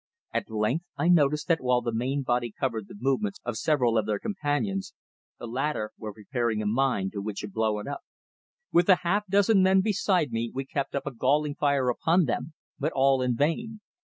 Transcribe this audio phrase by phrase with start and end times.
[0.33, 4.07] At length I noticed that while the main body covered the movements of several of
[4.07, 4.95] their companions
[5.37, 8.01] the latter were preparing a mine by which to blow it up.
[8.71, 12.53] With the half dozen men beside me we kept up a galling fire upon them,
[12.79, 13.79] but all in vain.